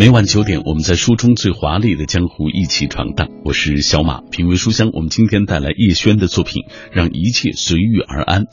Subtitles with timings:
[0.00, 3.28] 每晚九点，我们在书中最华丽的江湖一起闯荡。
[3.44, 4.88] 我是小马，品味书香。
[4.94, 8.44] 我们今天带来叶轩的作品《让一切随遇而安》，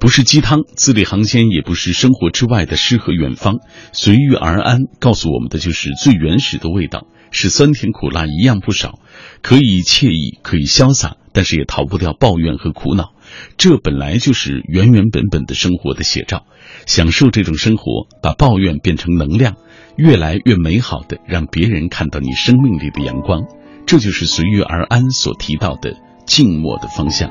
[0.00, 3.60] 不是鸡汤，字里行间也不是生活之外的诗和远方。
[3.92, 8.98] 随遇而安，告诉我们的就是最原始的味道，是酸甜苦辣一样不少，
[9.42, 13.12] 可以惬意，可以潇洒，但是也逃不掉抱怨和苦恼。
[13.56, 16.46] 这本来就是原原本本的生活的写照。
[16.84, 19.54] 享受这种生活，把抱怨变成能量。
[19.96, 23.44] 越来越美好的，让别人看到你生命里的阳光，
[23.86, 25.96] 这就是随遇而安所提到的
[26.26, 27.30] 静默的方向。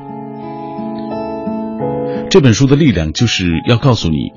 [2.30, 4.32] 这本书的力量就是要告诉你，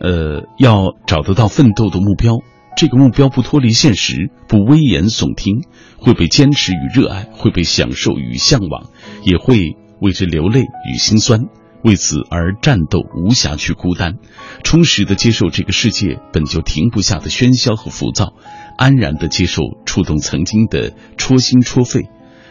[0.00, 2.38] 呃，要找得到奋斗的目标，
[2.76, 5.64] 这个目标不脱离现实，不危言耸听，
[5.98, 8.90] 会被坚持与热爱，会被享受与向往，
[9.24, 11.48] 也会为之流泪与心酸。
[11.82, 14.14] 为此而战斗，无暇去孤单，
[14.62, 18.34] 充实的接受这个世界本就停不下的喧嚣和浮躁，
[18.78, 22.02] 安然的接受触动曾经的戳心戳肺，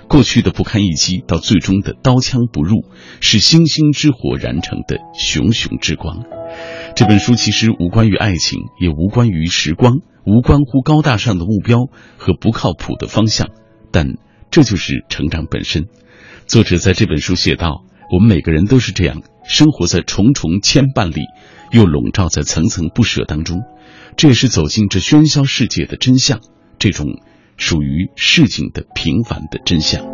[0.10, 2.84] 过去的不堪一击，到最终的刀枪不入，
[3.22, 6.26] 是星星之火燃成的熊熊之光。
[6.98, 13.48] 这本书其实无关于爱情，也无关于时光，无关乎高大上的目标和不靠谱的方向，
[13.94, 14.16] 但
[14.52, 15.86] 这就是成长本身。
[16.48, 17.86] 作者在这本书写道。
[18.12, 21.22] 我们每个人都是这样，生活在重重牵绊里，
[21.72, 23.62] 又笼罩在层层不舍当中。
[24.18, 26.42] 这也是走进这喧嚣世界的真相，
[26.78, 27.08] 这种
[27.56, 30.06] 属于市井的平凡的真相。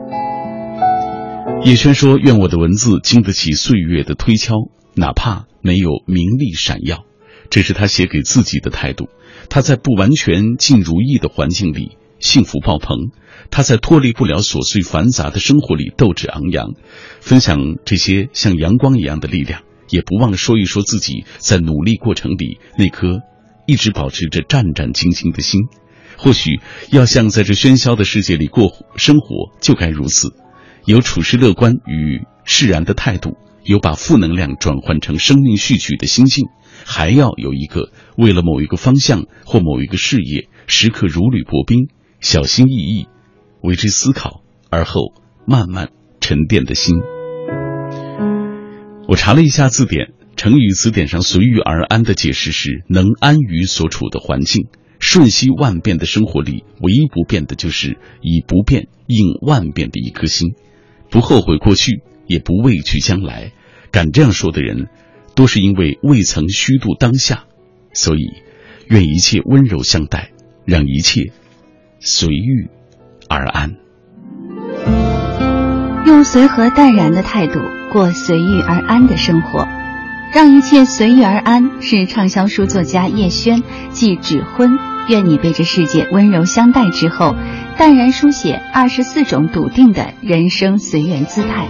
[1.63, 4.53] 叶轩说：“愿我的文字经得起岁月的推敲，
[4.93, 7.03] 哪怕没有名利闪耀。”
[7.49, 9.07] 这是他写给自己的态度。
[9.49, 11.97] 他在不完全尽如意的环境里。
[12.19, 13.11] 幸福爆棚，
[13.51, 16.73] 他在脱离不了琐碎繁杂的生活里斗志昂扬，
[17.21, 23.19] 分享这些像阳光一样的力量，也不忘说一说自己在努力过程里那颗
[23.67, 25.61] 一直保持着战战兢兢的心。
[26.17, 26.59] 或许
[26.91, 30.33] 要像在这喧嚣的世界里过生活，就该如此，
[30.85, 36.45] 有处事乐观与释然的态度，有把负能量转换成生命序曲的心境，
[36.83, 41.87] 还要有一个为了某一个方向或某一个事业时刻如履薄冰。
[42.19, 43.07] 小心翼翼，
[43.61, 45.13] 为之思考，而后
[45.45, 45.89] 慢慢
[46.19, 46.95] 沉淀的心。
[49.07, 54.67] 我查了一下字典，成语词典上“随遇而安”的解释是：能安于所处的环境。
[54.99, 60.55] 瞬息万变的生活里，唯一不变的就是以不变应万变的一颗心。
[61.11, 63.51] 不后悔过去，也不畏惧将来。
[63.91, 64.87] 敢这样说的人，
[65.35, 67.45] 多是因为未曾虚度当下。
[67.93, 68.25] 所以，
[68.87, 70.31] 愿一切温柔相待，
[70.65, 71.31] 让一切。
[71.99, 72.69] 随遇
[73.27, 73.75] 而安，
[76.05, 77.59] 用随和淡然的态度
[77.91, 79.67] 过随遇而安的生活，
[80.33, 81.81] 让一切随遇而安。
[81.81, 84.71] 是畅销书作家叶轩继《指婚》
[85.09, 87.35] 《愿你被这世界温柔相待》之后，
[87.77, 91.67] 淡然书写二十四种笃定的人生随缘姿态，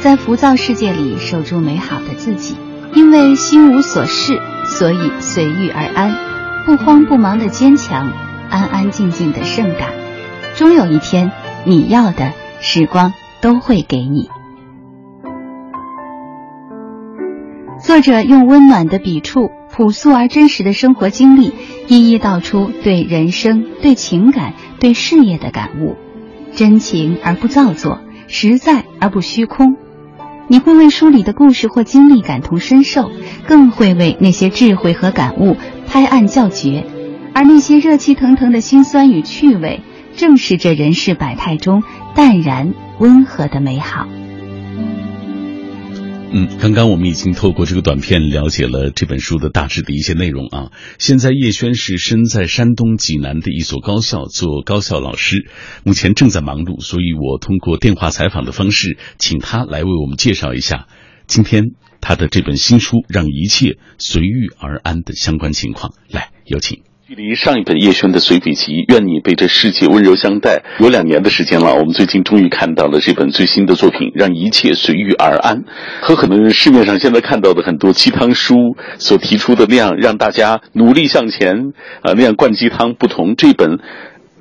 [0.00, 2.56] 在浮躁世界里守住美好的自己。
[2.94, 6.14] 因为心无所事，所以随遇而安，
[6.66, 8.12] 不慌不忙的坚强。
[8.52, 9.88] 安安静静的盛大，
[10.58, 11.32] 终有一天，
[11.64, 14.28] 你要的时光都会给你。
[17.80, 21.54] 作者用温暖的笔触、朴素而真实的生活经历，
[21.88, 25.96] 一一道出对人生、对情感、对事业的感悟，
[26.54, 29.78] 真情而不造作，实在而不虚空。
[30.48, 33.10] 你会为书里的故事或经历感同身受，
[33.46, 36.84] 更会为那些智慧和感悟拍案叫绝。
[37.34, 39.80] 而那些热气腾腾的辛酸与趣味，
[40.16, 41.82] 正是这人世百态中
[42.14, 44.06] 淡然温和的美好。
[46.34, 50.70] 嗯，刚刚我们已经透过这个短片了解了这本书的大致的一些内容啊。
[50.98, 55.46] 现在叶轩是身在山东济南的一所高校做高校老师，
[55.84, 60.86] 目前正在忙碌，所以我通过电话采访的方式，请他来为我们介绍一下
[61.26, 65.92] 今天他的这本新书《让一切随遇而安》的相关情况。
[66.10, 66.80] 来，有请。
[67.08, 75.56] 距离上一本叶轩的随笔集《愿你被这世界温柔相待》有两年的时间了，我们最近终于看到了这本最新的作品《让一切随遇而安》。
[76.00, 81.72] 和可能市面上现在看到的很多鸡汤书所提出的那样让大家努力向前
[82.02, 83.80] 啊那样灌鸡汤不同，这本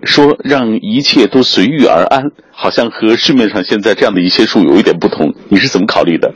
[0.04, 5.34] 说让一切都随遇而安，好像和市面上现在这样的一些书有一点不同。
[5.50, 6.32] 你是怎么考虑的？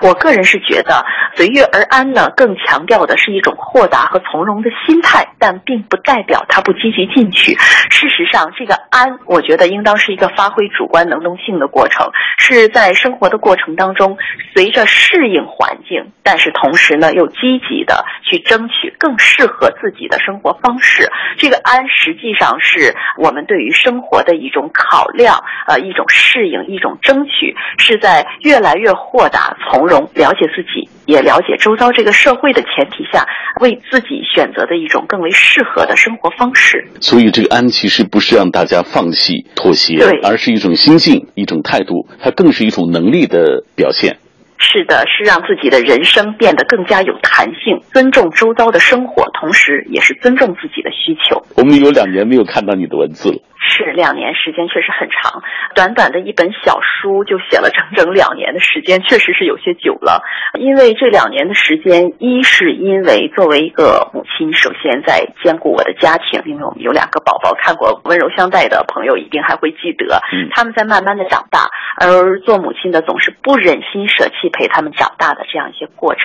[0.00, 7.54] 我个人是觉得随遇而安呢，更强调的是一种豁达和从容的心态，但并不代表他不积极进取。
[7.54, 14.16] 事实上，这个安，我觉得应当是一个发挥主观能动性的过程，是在生活的过程当中，
[14.54, 21.10] 随着适应环境，但是同时呢，又积极的去争取更适合自己的生活方式。
[21.36, 33.26] 这个安，实际上是我们对于生活的一种考量，呃，一种适应，一种争取，是在越来越豁达从容，了解自己，也了解周遭这个社会的前提下，
[33.60, 36.88] 为自己选择的一种更为适合的生活方式。
[37.00, 44.18] 所以，这个安其实不是让大家放弃、妥协，而是一种心境、一种态度，它更是一种能力的表现。
[44.60, 51.42] 是的，是让自己的人生变得更加有弹性，尊重周遭的生活，同时也是尊重自己的需求。
[51.56, 53.38] 我们有两年没有看到你的文字了。
[53.62, 55.42] 是两年时间确实很长，
[55.74, 60.24] 短短的一本小书就写了整整两年的时间，确实是有些久了。
[60.58, 70.20] 因为这两年的时间，一是因为作为一个母亲，首先在兼顾我的家庭，因为我们有两个宝宝，看过《温柔相待》的朋友一定还会记得，
[70.52, 71.68] 他们在慢慢的长大，
[72.00, 76.22] 而做母亲的总是不忍心舍弃陪他们长大的这样一些过程。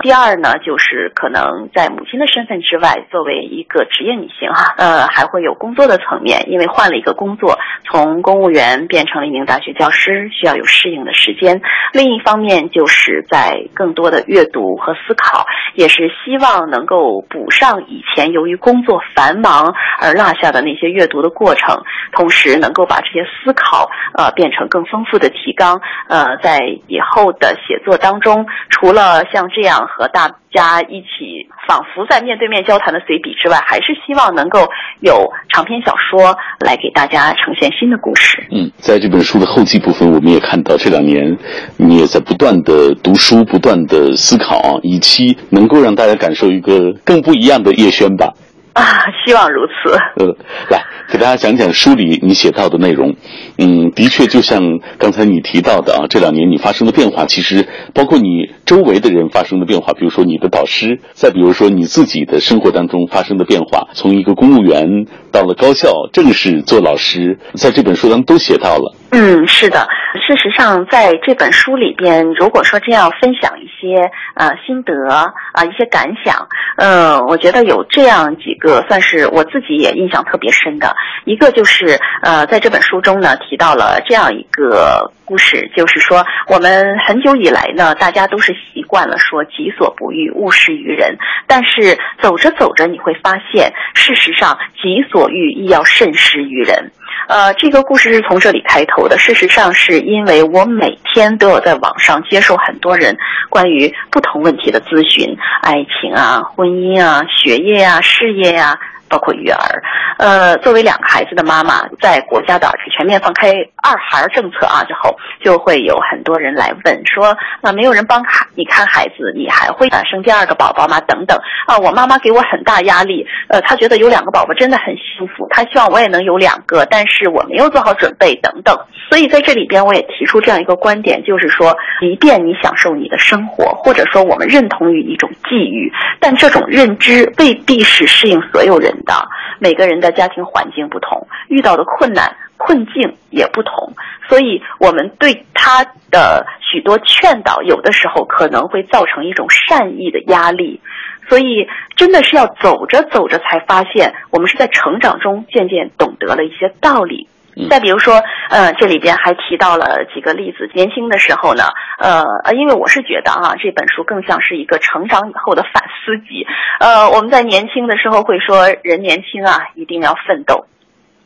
[0.00, 6.68] 第二呢，就是可能在母亲的身份之外，作为一个职业女性哈，呃，还会有工作的层面，因为。
[6.78, 7.58] 换了一个工作，
[7.90, 11.62] 从公务员变成了一名大学教师，需要有适应的时间。
[11.94, 21.82] 另一方面，就是在更多的阅读和思考，也是希望能够补上以前由于工作繁忙而落下的那些阅读的过程，
[22.12, 25.80] 同时能够把这些思考呃变成更丰富的提纲。
[26.08, 34.68] 呃，在以后的写作当中，除了像这样和大家一起仿佛在面对面交谈的随笔之外，还是希望能够
[35.00, 36.36] 有长篇小说。
[36.60, 38.44] 来给大家呈现新的故事。
[38.50, 41.38] 嗯，在这本书的后记部分，我们也看到这两年
[41.76, 48.34] 你也在不断的读书，不断的思考，以期能够让大家感受一个更不一样的叶轩吧。
[48.78, 49.90] 啊，希望如此。
[50.22, 50.36] 呃，
[50.70, 53.16] 来给大家讲讲书里你写到的内容。
[53.58, 68.94] 嗯，的确，就像刚才你提到的啊，这两年你发生的变化，其实包括你周围的人发生的变化，比如说你的导师，再比如说你自己的生活当中发生的变化，从一个公务员到了高校正式做老师，在这本书当中都写到了。
[69.10, 69.88] 嗯，是的。
[70.26, 76.46] 事实上，在这本书里边，如果说真要分享一些呃心得啊，一些感想，
[76.76, 80.94] 呃，我觉得有这样几个算是我自己也印象特别深的。
[81.24, 91.16] 一个就是呃，在这本书中呢，提到了这样一个故事，就是说我们很久以来呢，大家都是习惯了说“己所不欲，勿施于人”，
[91.48, 96.92] 但是走着走着，你会发现，事实上“己所欲，亦要慎施于人”。
[97.28, 99.18] 呃，这个故事是从这里开头的。
[99.18, 103.14] 事实上，是因为我每天都有在网上接受很多人
[103.50, 108.78] 关于不同问题的咨询，爱情啊、婚姻啊、学业啊、事业呀。
[109.08, 109.82] 包括育儿，
[110.18, 113.52] 呃，作为两个孩子的妈妈，在国家的全面放开
[113.82, 121.00] 二孩政策啊之后，就会有很多人来问说，那没有人帮孩你看孩子，你还会呃生第二个宝宝吗？
[121.00, 128.76] 等等啊，我妈妈给我很大压力，呃，她觉得有两个宝宝真的很幸福，她希望我也能有两个，但是我没有做好准备等等。
[129.08, 135.90] 所以在这里边，我也提出这样一个观点，就是说，即便你享受你的生活，或者说我们认同于一种际遇，
[136.20, 138.92] 但这种认知未必是适应所有人。
[139.04, 139.28] 的
[139.58, 143.94] 每个人的家庭环境不同，遇到的困难困境也不同，
[144.28, 150.80] 所以我们对他的许多劝导，有的时候可能会造成一种善意的压力，
[151.28, 157.28] 所以真的是要走着走着才发现，我们是在成长中渐渐懂得了一些道理。
[157.68, 160.70] 再比如说，呃，这里边还提到了几个例子。
[160.74, 161.64] 年轻的时候呢，
[161.98, 166.46] 呃呃，因为我是觉得啊，这本书更像是一个成长以后的反思集。
[166.78, 170.66] 呃，我们在年轻的时候会说，人年轻啊，一定要奋斗。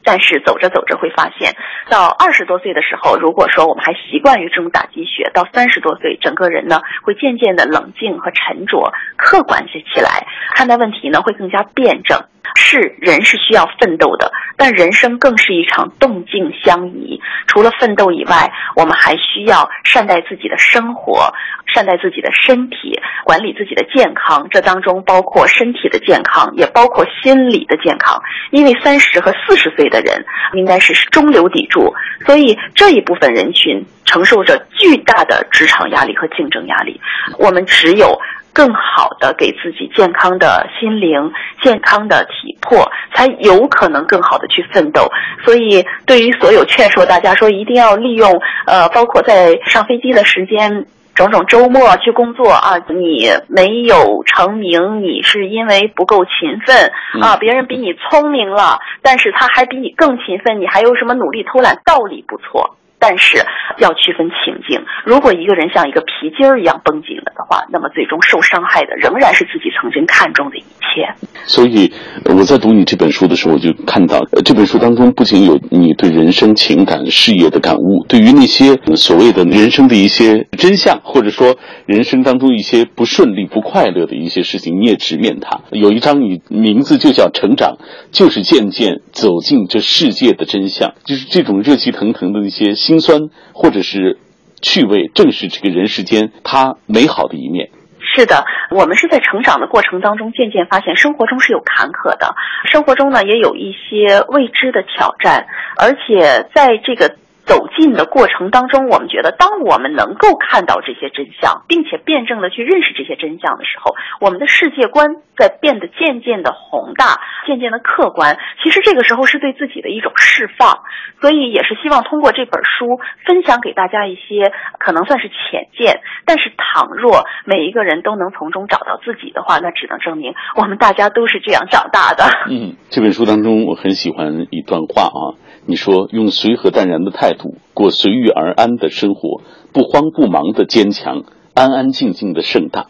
[0.05, 1.55] 但是走着走着会发现，
[1.89, 12.19] 到二十多岁的时候，如果说我们还习惯于这种打鸡血，到三十多岁，整个人呢会渐渐的冷静和沉着，客观些起来，看待问题呢会更加辩证。
[12.55, 17.21] 是人是需要奋斗的，但人生更是一场动静相宜。
[17.47, 21.35] 除了奋斗以外，我们还需要善待自己的生活，
[21.67, 24.49] 善待自己的身体，管理自己的健康。
[24.51, 28.23] 这当中包括身体的健康，也包括心理的健康。
[28.51, 31.93] 因为三十和四十岁的人应该是中流砥柱，
[32.25, 37.01] 所以这一部分人群承受着巨大的职场压力和竞争压力。
[37.39, 38.19] 我们只有。
[38.53, 41.33] 更好的给自己健康的心灵、
[41.63, 45.11] 健康的体魄，才有可能更好的去奋斗。
[45.45, 50.87] 所以，对于所有劝说大家说一定要利用呃，包括在上飞机的时间。
[51.15, 56.91] 种种周末去工作啊，你没有成名，你是因为不够勤奋
[57.21, 61.83] 啊，别人比你聪明了，但是他还比你更勤奋，你还有什么努力偷懒？
[61.85, 62.77] 道理不错。
[63.03, 63.37] 但是
[63.79, 71.13] 要区分情境，如果一个人像一个皮筋儿一样绷紧了的话，那么最终受伤害的仍然是自己曾经看重的一切。
[71.45, 71.93] 所以
[72.27, 81.57] 我在读你这本书的时候，我就看到这本书当中不仅有你对人生、情感、事业的感悟，对于那些所谓的人生的一些真相，或者说
[81.87, 85.63] 人生当中一些不顺利、不快乐的一些事情，你也直面它。
[85.73, 87.79] 有一章你名字就叫“成长”，
[88.13, 92.75] 就是渐渐走进这世界的真相，就是这种热气腾腾的一些。
[92.93, 94.19] 心酸或者是
[94.61, 97.71] 趣味，正是这个人世间他美好的一面。
[98.15, 102.35] 是的，我们是在成长的过程当中，渐渐发现生活中是有坎坷的，
[102.71, 105.47] 生活中呢也有一些未知的挑战，
[105.79, 107.17] 而且在这个。
[107.45, 118.39] 走近的过程当中，我们觉得，当我们能够看到这些真相，并且辩证的去认识这些真相的时候，我们的世界观在变得渐渐的宏大，渐渐的客观。
[118.63, 120.81] 其实这个时候是对自己的一种释放，
[121.21, 132.25] 所以也是希望通过这本书分享给大家一些可能算是浅见，但是倘若每一个人都能从中找到自己的话，那只能证明我们大家都是这样长大的。
[132.49, 135.43] 嗯，这本书当中我很喜欢一段话啊。
[135.65, 141.23] 你说用随和淡然的态度过随遇而安的生活，不慌不忙的坚强，
[141.55, 142.87] 安安静静的盛大，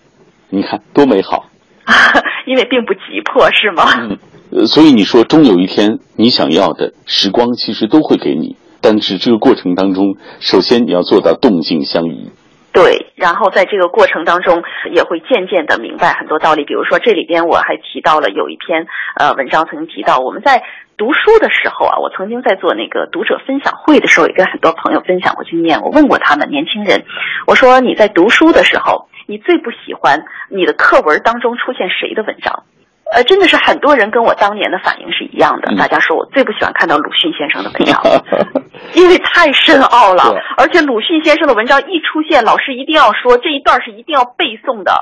[0.50, 1.46] 你看多美好！
[2.46, 4.18] 因为并不急迫，是吗？
[4.50, 12.30] 嗯，所以你说终有一天你想要的时光其实都会给你，但是这个过程当中，首先你要做到动静相宜。
[12.72, 14.62] 对，然后在这个过程当中
[14.94, 16.64] 也会渐渐的明白很多道理。
[16.64, 20.62] 比如说这里边我还提到了有一篇呃文章曾经提到我们在。
[21.02, 25.82] 读书的时候啊，我曾经在做那个读者分享会的时候，也跟很多朋友分享过经验。
[25.82, 27.02] 我问过他们年轻人，
[27.48, 32.62] 我说你在读书的时候，你最不喜欢你的课文当中出现谁的文章？
[33.10, 35.74] 呃，真的是很多人跟我当年的反应是一样的。
[35.74, 38.00] 大家说我最不喜欢看到鲁迅先生的文章，
[38.94, 40.22] 因为太深奥了，
[40.56, 44.92] 而且鲁迅先生的文章一出现，老师一定要说这一段是一定要背诵的。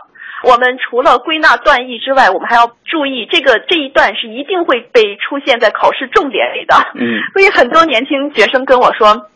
[0.42, 6.75] 我们除了归纳断义之外，我们还要注意这个这一段是一定会被出现在考试重点里的。
[6.94, 9.28] 嗯， 所以很多年轻学生跟我说，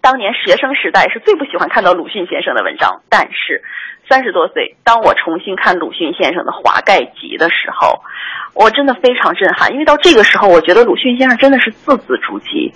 [0.00, 3.02] 当年学生时代是最不喜欢看到鲁迅先生的文章。
[3.08, 3.62] 但是，
[4.08, 8.02] 三十多岁，当我重新看鲁迅先生的《华盖集》的时候。
[8.54, 12.72] 我真的非常震撼，因为到这个时候，我觉得鲁迅先生真的是字字珠玑。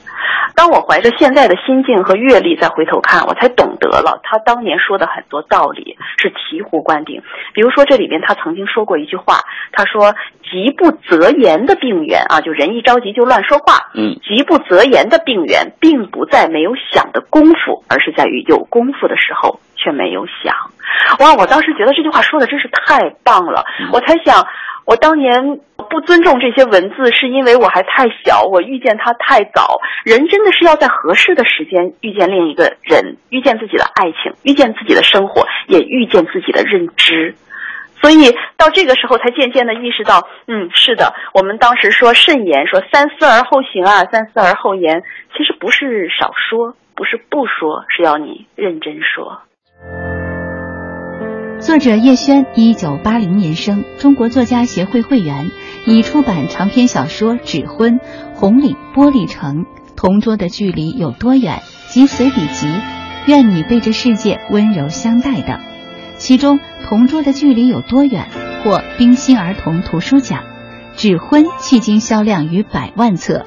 [0.54, 7.22] 当我怀着现在的心境和阅历再回头看，我才懂得了他当年说的很多道理是醍醐灌顶。
[7.52, 9.40] 比如说，这里边他曾经说过一句话，
[9.72, 10.14] 他说
[10.50, 13.90] ：“急不择言的病源啊，就人一着急就乱说话。
[13.94, 20.54] 嗯，急不择言的病源，并不在没有想的功夫，而是在于有功夫的时候却没有想。”
[21.20, 24.46] 哇，我当时觉得这句话说的真是太棒了，我才想。
[24.86, 25.58] 我当年
[25.90, 29.80] 不尊重这些文字，是因为我还太小，我遇见他太早。
[30.04, 37.34] 人真的是要在合适的时间遇见另一个人，遇见自己的爱情，遇见自己的生活，也遇见自己的认知。
[38.00, 45.02] 所以到这个时候，才渐渐的意识到，嗯，是的，我们当时说慎言，说三思而后行啊，三思而后言，
[45.36, 49.40] 其实不是少说，不是不说，是要你认真说。
[51.66, 55.50] 作者叶轩，一九八零年生，中国作家协会会员，
[55.84, 57.94] 已出版长篇小说《指婚》
[58.36, 59.56] 《红岭玻璃城》
[59.96, 61.60] 《同桌的距离有多远》
[61.92, 62.68] 及随笔集
[63.26, 65.58] 《愿你被这世界温柔相待》等。
[66.18, 66.58] 其中，
[66.88, 68.28] 《同桌的距离有多远》
[68.62, 70.44] 获冰心儿童图书奖，
[70.96, 73.44] 《指婚》迄今销量逾百万册。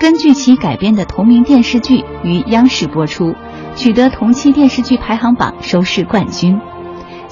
[0.00, 3.36] 根据其改编的同名电视剧于央视播出，
[3.76, 6.58] 取得同期电视剧排行榜收视冠军。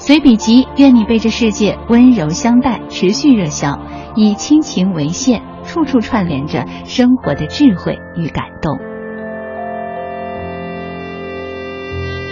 [0.02, 3.78] 随笔集《愿你被这世界温柔相待》持续热销，
[4.16, 8.78] 以亲情为线，处处串联着生活的智慧与感动。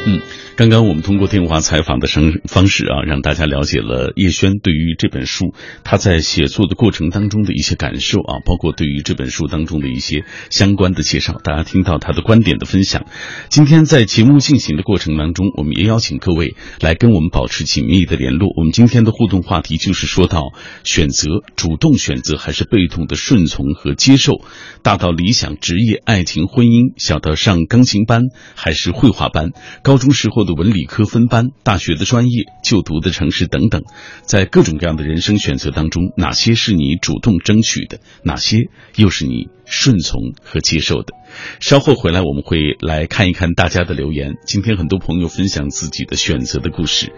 [0.06, 0.37] 嗯。
[0.58, 13.06] 刚刚我们通过电话采访的方方式啊，让大家了解了叶轩对于这本书他在写作的过程当中的一些感受啊，包括对于这本书当中的一些相关的介绍，大家听到他的观点的分享。
[13.50, 18.48] 今天在节目进行的过程当中，我们也邀请各位来跟我们保持紧密的联络。
[18.56, 20.42] 我们今天的互动话题就是说到
[20.82, 24.42] 选择，主动选择还是被动的顺从和接受？
[24.82, 28.22] 大到理想职业、爱情、婚姻，小到上钢琴班
[28.56, 29.50] 还是绘画班，
[29.84, 30.47] 高中时候。
[30.54, 33.82] 文理科分班、大学的专业、就读的城市等等，
[34.22, 41.14] 在各种各样的人生选择当中，哪些是你主动争取的，哪些又是你顺从和接受的？
[41.60, 44.34] 稍后回来我们会来看一看大家的留言。
[44.46, 47.12] 今天很多朋友分享自己的选择的故事，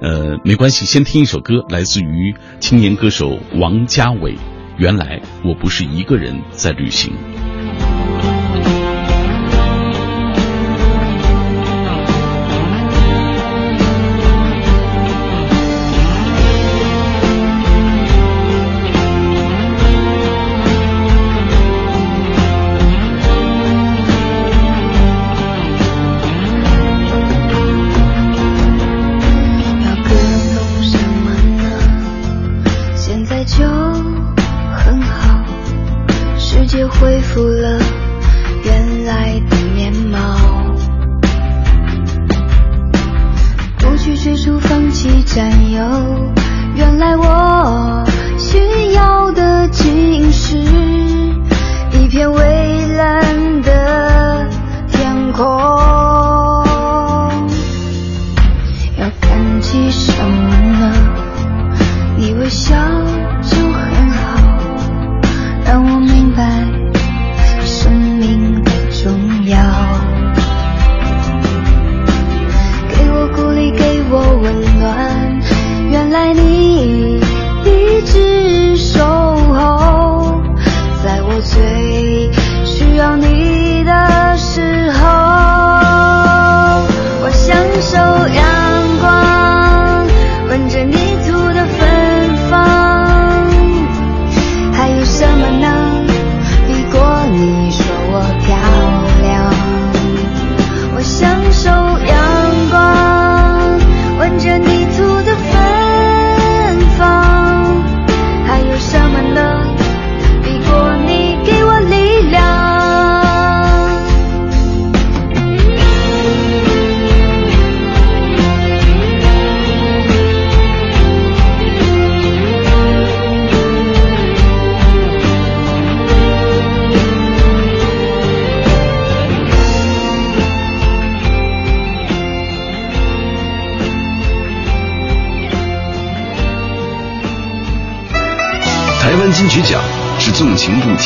[0.00, 4.36] 呃，没关系，先听一首歌，来自于青年歌手王家伟。
[4.78, 7.10] 原来我不是一个人在旅行。
[44.36, 46.32] 束放弃占有，
[46.74, 48.04] 原来我
[48.38, 49.15] 需要。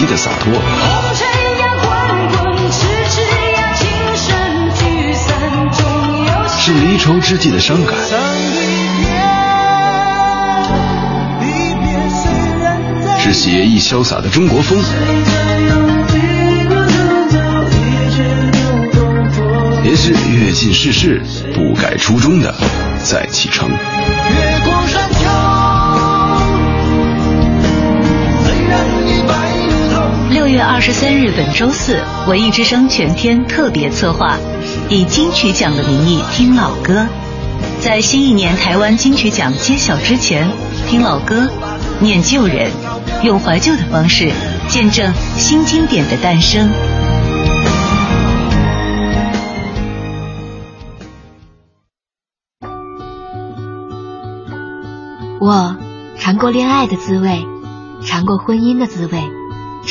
[0.07, 0.53] 的洒脱，
[6.59, 7.95] 是离愁之际的伤感，
[13.21, 14.79] 是写意潇洒的中国风，
[19.85, 21.23] 也是阅尽世事
[21.55, 22.55] 不改初衷的
[23.05, 23.71] 再启程。
[30.41, 34.39] 六月二十三日，本周四，文艺之声全天特别策划，
[34.89, 37.07] 以金曲奖的名义听老歌。
[37.79, 40.51] 在新一年台湾金曲奖揭晓之前，
[40.89, 41.47] 听老歌，
[42.01, 42.71] 念旧人，
[43.23, 44.33] 用怀旧的方式
[44.67, 46.71] 见证新经典的诞生。
[55.39, 55.77] 我
[56.19, 57.45] 尝过恋爱的滋味，
[58.07, 59.30] 尝过婚姻的滋味。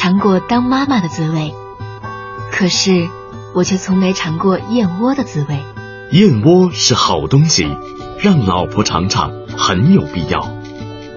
[0.02, 1.54] 尝过当妈妈的滋味，
[2.54, 3.10] 可是
[3.54, 5.60] 我却从没尝过燕窝的滋味。
[6.12, 7.68] 燕窝是好东西，
[8.18, 10.54] 让老婆尝尝很有必要。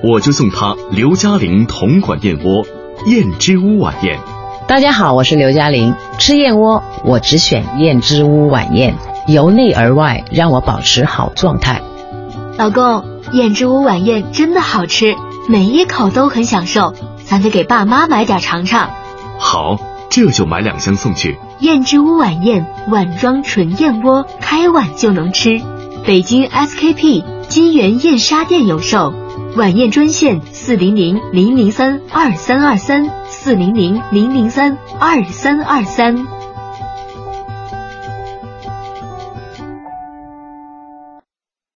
[0.02, 2.66] 我就送她刘嘉玲同款燕窝
[3.06, 4.18] 燕之屋晚宴。
[4.66, 8.96] 大家好，我是刘嘉玲，吃燕窝我只选燕之屋晚宴，
[9.28, 11.80] 由内而外让我保持好状态。
[12.58, 15.14] 老公，燕之屋晚宴真的好吃，
[15.48, 16.92] 每一口都很享受。
[17.32, 18.90] 咱得给爸妈买点尝尝。
[19.38, 19.78] 好，
[20.10, 21.38] 这就买两箱送去。
[21.60, 25.62] 燕之屋晚宴，碗装纯燕窝，开碗就能吃。
[26.04, 29.14] 北京 SKP 金源燕莎店有售。
[29.56, 36.26] 晚宴专线：四零零零零三二三二三，四零零零零三二三二三。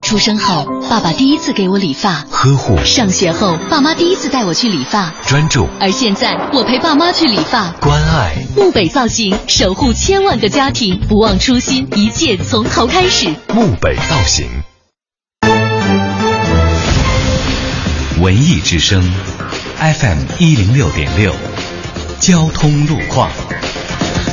[0.07, 8.37] 出生后，爸爸第一次给我理发，呵护；上学后，爸妈第一次带我去理发，专注；而现在，我陪爸妈去理发，关爱。
[8.55, 13.35] 木北造型，守护千万个家庭，不忘初心，一切从头开始。
[13.53, 14.47] 木北造型，
[18.21, 19.03] 文艺之声
[19.81, 21.35] ，FM 一零六点六，
[22.21, 23.29] 交通路况。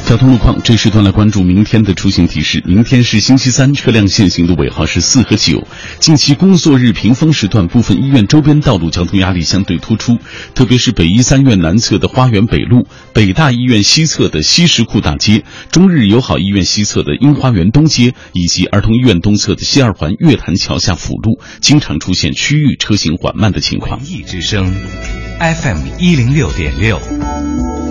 [0.05, 2.61] 交通路况，这时段来关注明天的出行提示。
[2.67, 5.65] 明天是星期三，车辆限行的尾号是四和九。
[5.99, 10.19] 近期工作日平峰时段，部分医院周边道路交通压力相对突出，
[10.55, 23.99] 特别是北医三院南侧的花园北路、北大医院西侧的西石库大街、中日友好医院西侧的樱花园东街，以及儿童医院东侧的西二环月坛桥下辅路，经常出现区域车行缓慢的情况。
[23.99, 24.69] 文艺之声
[25.39, 26.99] ，FM 一零六点六，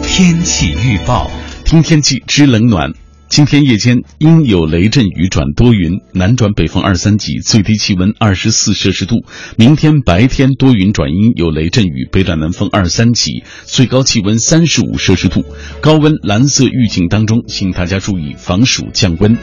[0.03, 1.31] 天气预报。
[1.73, 2.93] 听天气知冷暖。
[3.31, 9.25] 今天夜间阴有雷阵雨转多云，南转北风二三级，最低气温二十四摄氏度。
[9.57, 15.47] 明天白天多云转阴，有雷阵雨，北转南风二三级，最高气温三十五摄氏度，
[15.81, 19.39] 高温蓝色预警当中，请大家注意防暑降温。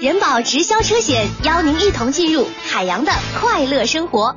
[0.00, 4.36] 人保直销车险邀您一同进入海洋的快乐生活。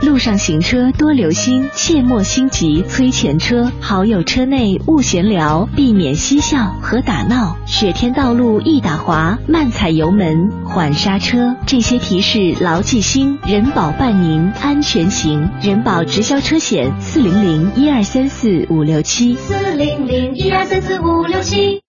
[0.00, 3.72] 路上行车多留心，切莫心急催前车。
[3.80, 7.56] 好友车内勿闲聊，避免嬉笑和打闹。
[7.66, 11.56] 雪天道路易打滑，慢踩油门，缓刹车。
[11.66, 15.50] 这些提示牢记心，人保伴您安全行。
[15.60, 21.82] 人保直销车险四零零一二三四五六七四零零一二三四五六七。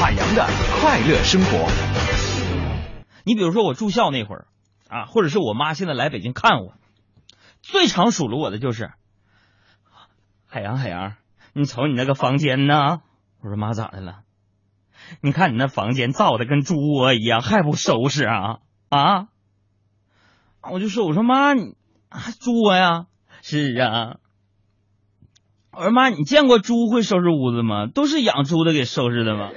[0.00, 0.46] 海洋的
[0.80, 1.68] 快乐生活。
[3.24, 4.46] 你比如说我住校那会儿
[4.88, 6.74] 啊，或者是我妈现在来北京看我，
[7.60, 8.90] 最常数落我的就是
[10.46, 11.16] 海洋海洋，
[11.52, 13.00] 你瞅你那个房间呢？
[13.42, 14.20] 我说妈咋的了？
[15.20, 19.28] 你看你那房间造的跟猪窝一样，还不收拾啊啊！
[20.62, 21.76] 我就说我说妈你
[22.10, 23.06] 还猪窝呀？
[23.42, 24.16] 是啊。
[25.70, 27.86] 我说妈，你见过猪会收拾屋子吗？
[27.86, 29.50] 都是养猪的给收拾的吗？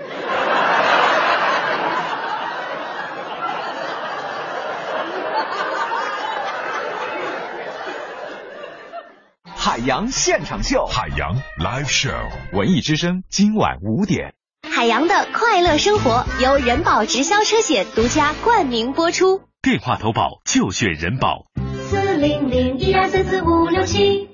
[9.86, 14.36] 洋现场秀，海洋 live show，文艺之声今晚五点。
[14.70, 19.42] 海洋的快乐生活由人保直销车险独家冠名播出。
[19.60, 21.48] 电话投保就选人保。
[21.90, 24.30] 四零零一二三四五六七。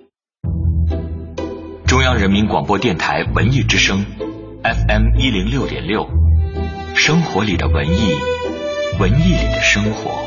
[1.86, 4.06] 中央人民广播电台文艺之声
[4.64, 6.10] ，FM 一零六点六，
[6.94, 8.12] 生活里的文艺，
[9.00, 10.27] 文艺里的生活。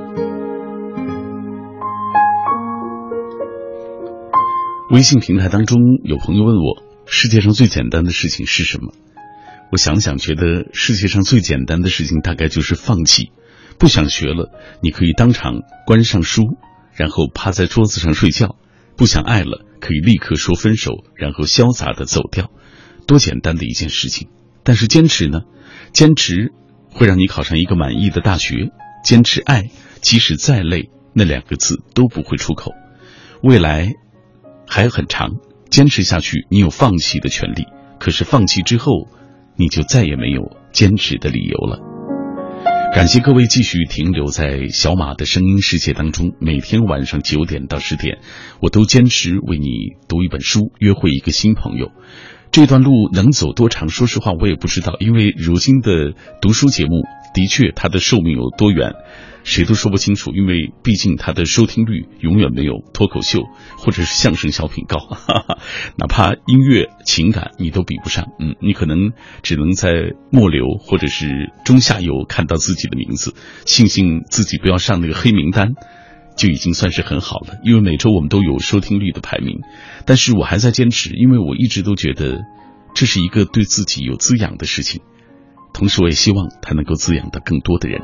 [4.91, 8.91] 微信平台当中有朋友问我，世界上最简单的事情是什么？
[9.71, 13.31] 我想想，觉得世界上最简单的事情大概就是放弃。
[13.79, 14.51] 不想学了，
[14.83, 16.43] 你可以当场关上书，
[16.93, 18.57] 然后趴在桌子上睡觉；
[18.97, 22.51] 不想爱了，可以立刻说分手，然后潇洒的走掉。
[23.07, 24.27] 多简单的一件事情！
[24.65, 25.39] 但是坚持呢？
[25.93, 26.51] 坚持
[26.91, 28.71] 会让你考上一个满意的大学。
[29.05, 29.69] 坚持爱，
[30.01, 32.73] 即使再累，那两个字都不会出口。
[33.41, 33.93] 未来。
[34.73, 35.31] 还很长，
[35.69, 37.65] 坚持下去，你有放弃的权利。
[37.99, 39.09] 可是放弃之后，
[39.57, 41.77] 你就再也没有坚持的理由了。
[42.93, 46.31] 感谢各位继续停留在小马的声音世界当中。
[46.39, 48.19] 每天晚上九点到十点，
[48.61, 49.67] 我都坚持为你
[50.07, 51.91] 读一本书，约会一个新朋友。
[52.51, 53.89] 这段路能走多长？
[53.89, 58.93] 说实话，我也不知道，因为如今的读书节目的确它的寿命有多远。
[59.43, 65.57] 谁都说不清楚，因为毕竟它的收听率永远没有脱口秀或者是相声小品高，哈 哈
[65.97, 68.27] 哪怕音乐情感你都比不上。
[68.39, 73.33] 嗯，你可能只能在末流或者是中下游看到自己的名字，
[73.65, 75.69] 庆幸自己不要上那个黑名单，
[76.37, 77.55] 就已经算是很好了。
[77.63, 79.61] 因为每周我们都有收听率的排名，
[80.05, 82.41] 但是我还在坚持，因为我一直都觉得
[82.93, 85.01] 这是一个对自己有滋养的事情，
[85.73, 88.01] 同时我也希望它能够滋养到更多的人。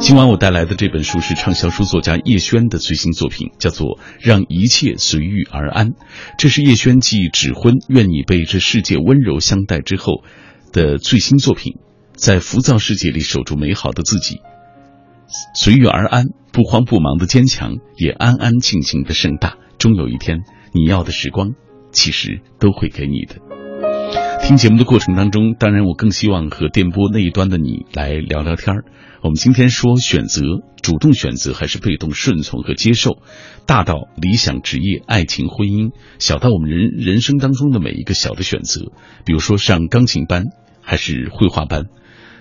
[0.00, 5.90] 今晚我带来的这本书是畅销书作家叶轩的最新作品，叫做《让一切随遇而安》。
[6.36, 10.24] 这是叶轩继《指婚》《愿你被这世界温柔相待》之后
[10.72, 11.74] 的最新作品，
[12.16, 14.40] 在浮躁世界里守住美好的自己，
[15.54, 19.58] 随遇而安，不慌不忙的坚强，也安安静静的盛大。
[19.78, 20.40] 终有一天，
[20.74, 21.54] 你要的时光，
[21.92, 23.51] 其实都会给你的。
[24.42, 28.84] 听节目的过程当中，当然我更希望和电波那一端的你来聊聊天儿。
[29.22, 30.42] 我们今天说选择，
[30.82, 33.18] 主动选择还是被动顺从和接受，
[33.66, 38.86] 大到理想职业、爱情、婚姻，小到我们人人生当中的每一个小的选择，
[39.24, 40.46] 比如说上钢琴班
[40.82, 41.84] 还是绘画班，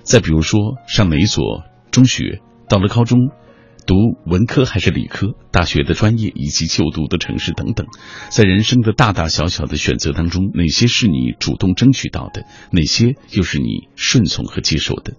[0.01, 3.29] 再比如说上哪一所中学，到了高中。
[3.85, 7.87] 读文科还是理科，大学的专业以及就读的城市等等，
[8.29, 15.13] 在人生的大大小小的选择当中，哪些是你主动争取到的，哪些又是你顺从和接受的？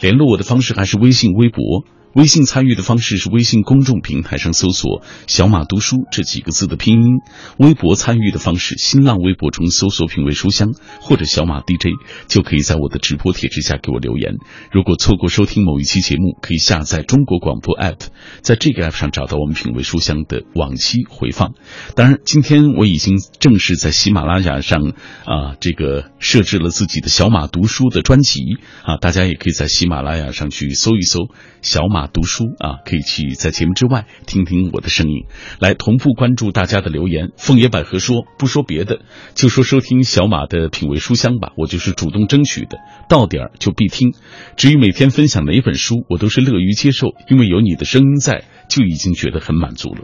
[0.00, 1.84] 联络我的方式还是微信、微博。
[2.14, 7.18] 微信参与的方式是微信公众平台上搜索“小马读书”这几个字的拼音；
[7.58, 11.88] 微博参与的方式，新浪微博中搜索“品味书香”或者“小马 DJ”，
[12.26, 14.36] 就可以在我的直播帖之下给我留言。
[14.72, 17.98] 如果错过收听某一期节目，可以下载中国广播 app，
[18.40, 21.52] 在这个 app 上找到我们“品味书香”的往期回放。
[21.96, 24.94] 当然，今天我已经正式在喜马拉雅上
[25.26, 28.40] 啊，这个设置了自己的小马读书的专辑
[28.84, 31.28] 啊，大家也可以在喜马拉雅上去搜一搜
[31.60, 32.05] “小马”。
[32.06, 35.26] 读书啊，可以去在节目之外听听我的声音，
[35.58, 37.30] 来同步关注大家的留言。
[37.36, 39.00] 凤野百合说不说别的，
[39.34, 44.14] 就说收听小马的品味书香吧，我就是主动争取的，到点儿就必听。
[44.56, 50.00] 至于每天分享哪本书，我都是乐于接受，因为有你的声音在，就已经觉得很满足了。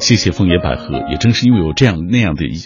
[0.00, 2.56] 谢谢凤野百合，也正是因为有这样那样的一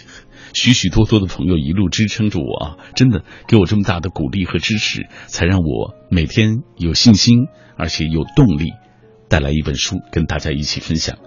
[0.53, 7.47] 许许多多的朋友一路支撑着我啊，真的给我这么大的鼓励和支持，才让我每天有信心。
[7.81, 8.73] 而且有动力，
[9.29, 11.17] 带来一本书跟大家一起分享。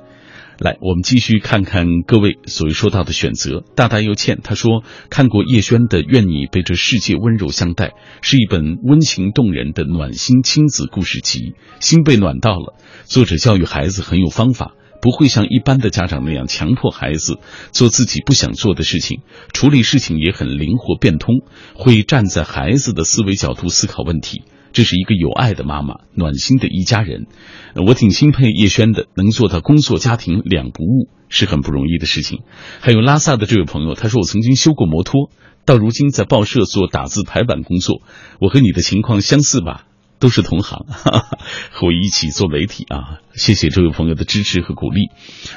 [0.59, 3.65] 来，我们继续看看各位所说到的选择。
[3.75, 7.87] 大大又欠他说看过叶轩的《愿你被这世界温柔相待》，
[8.21, 12.75] 是一本温情动人的暖心亲子故事集，心被暖到了。
[13.05, 17.41] 作者教育孩子很有方法，不会像一般的家长那样强迫孩子
[17.73, 19.21] 做自己不想做的事情，
[19.53, 21.43] 处理事情也很灵活变通，
[21.75, 24.45] 会站在孩子的思维角度思考问题。
[24.73, 27.27] 这是一个有爱的妈妈，暖心的一家人。
[27.75, 32.43] 我挺钦佩叶轩的，能做到工作家庭两不误是很不容易的事情。
[32.81, 35.31] 还有拉萨的这位朋友，他说我曾经修过摩托，
[35.67, 38.01] 到如今在报社做打字排版工作。
[38.41, 39.85] 我和你的情况相似吧？
[40.23, 40.87] 都是同行，
[41.75, 43.19] 和我一起做媒体啊！
[43.35, 45.09] 谢谢这位朋友的支持和鼓励。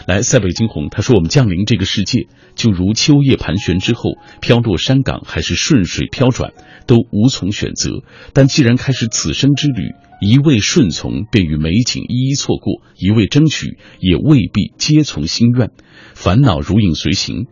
[0.08, 6.54] 来，塞北惊鸿，他说我们降临这个世界，就如秋叶盘旋之后飘落山岗，还是顺水飘转。
[6.88, 15.72] 都无从选择，但既然开始此生之旅，一味顺从便与美景一一错过，一味争取也未必皆从心愿，
[16.14, 17.48] 烦恼如影随形。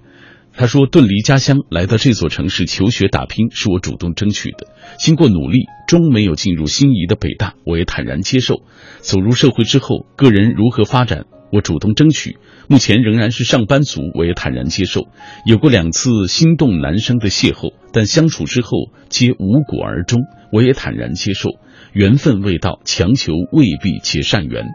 [0.56, 4.68] 他说：“遁离家乡来到这座城市求学打拼，是我主动争取的。
[5.00, 8.62] 经过努力，终没有进入心仪的北大，我也坦然接受。
[9.00, 12.38] 走入社会之后，个人如何发展，我主动争取。”
[12.70, 15.10] 目前仍然是上班族，我也坦然接受。
[15.46, 21.50] 有过两次心动男生的邂逅，但相处之后皆无果而终，我也坦然接受。
[21.92, 24.68] 缘分未到，强求未必结善缘。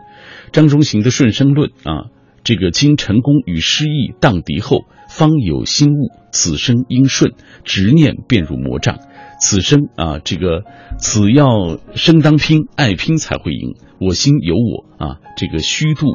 [0.53, 2.13] 张中行的顺生论啊，
[2.45, 4.85] 这个经成功与失意荡涤后，
[5.19, 6.13] 方有心悟。
[6.31, 7.33] 此生应顺，
[7.65, 8.99] 执念便如魔障。
[9.41, 10.63] 此生啊，这个
[10.99, 13.75] 此要生当拼，爱拼才会赢。
[14.01, 16.07] 我心有我啊，这个虚度。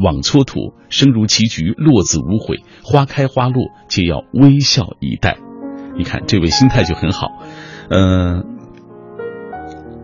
[0.00, 2.58] 枉蹉跎，生如棋局，落子无悔。
[2.84, 5.38] 花开花落，皆要微笑以待。
[5.96, 7.26] 你看，这位心态就很好。
[7.90, 8.44] 嗯，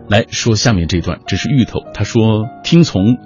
[0.09, 1.79] 来说下面这段，这是芋头。
[1.95, 3.19] 他说：“听从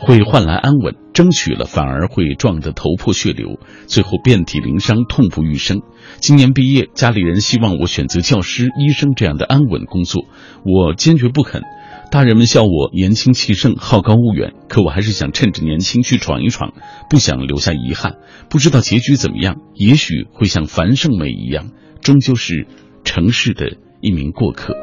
[0.00, 5.82] 会换来安稳，争取了反而会撞得头破血流，最后遍体鳞伤，痛不欲生。
[6.20, 10.24] 今年毕业，家里人希望我选择教师、医生这样的安稳工作，
[10.64, 11.62] 我坚决不肯。”
[12.10, 16.72] 大人们笑我年轻气盛、好高骛远，可我还是想趁着年轻去闯一闯，
[17.08, 18.14] 不想留下遗憾。
[18.48, 22.66] 不知道结局怎么样，也许会像樊胜美一样，终究是
[23.04, 24.74] 城市的一名过客。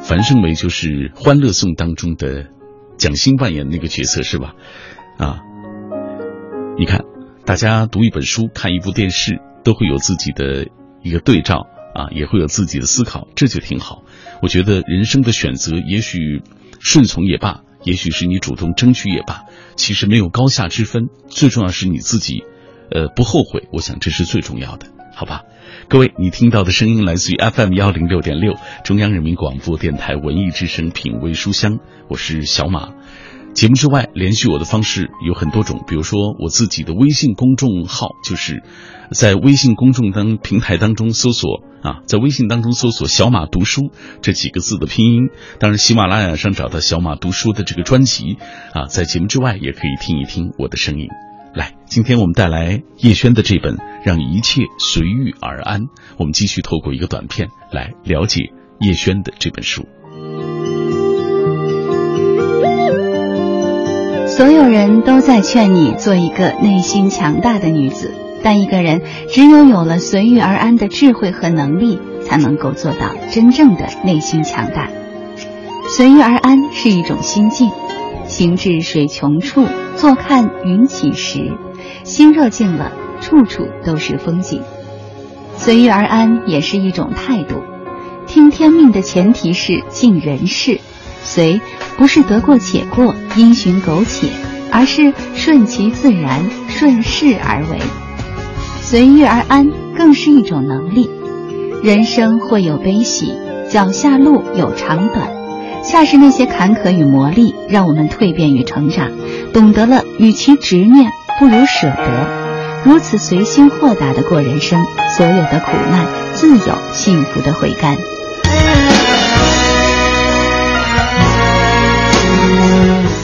[0.00, 2.46] 樊胜美就是《欢乐颂》当中的
[3.00, 4.52] 蒋欣扮演那个角色，是吧？
[5.16, 5.40] 啊，
[6.76, 7.06] 你看，
[7.46, 10.68] 大家读一本书、看一部电视，都会有自己的
[11.02, 14.02] 一个对照啊，也会有自己的思考，这就挺好。
[14.42, 16.42] 我觉得人生的选择，也许
[16.78, 22.44] 顺从也罢，也许是你主动争取也罢，其实没有高下之分，最重要是你自己，
[22.90, 23.66] 呃，不后悔。
[23.72, 24.88] 我想这是最重要的。
[25.20, 25.42] 好吧。
[25.90, 28.54] 各位，你听到的声音来自于 FM 幺零六点六，
[28.84, 31.78] 中央人民广播电台文艺之声品味书香，
[32.08, 32.88] 我是小马。
[33.52, 38.62] 节目之外，联系我的方式有很多种，比如说我自己的微信公众号，就是
[39.12, 43.90] 在微信公众当平台当中搜索啊，在微信当中搜索“小马读书”
[44.22, 45.28] 这几个字的拼音。
[45.58, 48.38] 当然，喜马拉雅上找到“小马读书”的这个专辑
[48.72, 51.08] 啊，在节目之外也可以听一听我的声音。
[51.54, 55.82] 来，今天我们带来叶轩的这本《让一切随遇而安》，
[56.16, 59.84] 我们继续透过一个短片来了解叶轩的这本书。
[64.28, 74.88] 所有人都在劝你做一个内心强大的女子，但一个人只有有了随遇而安的智慧和能力，才能够做到真正的内心强大。
[75.88, 77.68] 随遇而安是一种心境，
[78.30, 79.66] 行至水穷处，
[79.96, 81.52] 坐看云起时，
[82.04, 84.62] 心若静了，处处都是风景。
[85.56, 87.56] 随遇而安也是一种态度，
[88.28, 90.80] 听天命的前提是尽人事。
[91.24, 91.60] 随
[91.98, 94.28] 不是得过且过、因循苟且，
[94.70, 97.78] 而是顺其自然、顺势而为。
[98.80, 101.10] 随遇而安更是一种能力。
[101.82, 103.34] 人生会有悲喜，
[103.68, 105.30] 脚下路有长短，
[105.82, 109.10] 恰是那些坎坷与磨砺，让我们蜕变与成长，
[109.52, 112.82] 懂得了与其执念，不如舍得。
[112.84, 114.84] 如此随心豁达的过人生，
[115.16, 117.96] 所有的苦难自有幸福的回甘。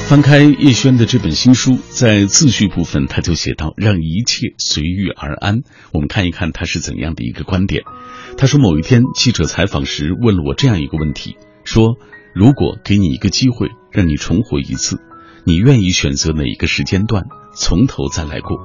[0.09, 7.83] 翻开叶轩的这本新书，在自序部分，他就写到：“让一切随遇而安。”我们看一看他是怎样的一个观点。
[8.39, 11.97] 他说：“某一天，记者采访时问了我这样一个问题，说：
[12.37, 14.99] 如果给你一个机会，让你重活一次，
[15.45, 18.59] 你愿意选择哪一个时间段，从头再来过？”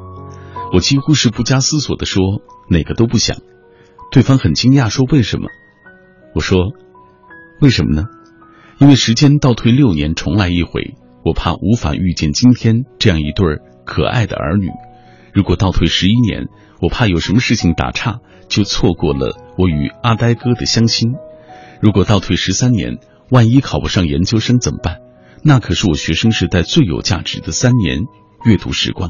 [0.75, 2.21] 我几乎是不加思索地说
[2.69, 3.37] ：“哪个都不想。”
[4.11, 5.47] 对方很惊讶，说：“为什么？”
[6.35, 6.73] 我说
[7.61, 8.07] ：“为什么呢？
[8.77, 13.45] 因为时间倒退六年，重来一回。”我怕无法遇见今天这样一对
[13.85, 14.67] 可爱的儿女。
[15.33, 16.47] 如果倒退十一年，
[16.81, 21.13] 我怕有什么事情打岔，就错过了我与阿呆哥的相亲。
[21.79, 22.97] 如果倒退十三年，
[23.31, 24.97] 万一考不上研究生怎么办？
[25.41, 28.01] 那可是我学生时代最有价值的三年
[28.45, 29.09] 阅读时光。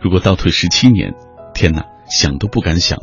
[0.00, 1.14] 如果倒退十七年，
[1.54, 2.98] 天哪，想都不敢想，